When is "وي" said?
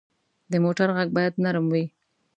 1.73-1.85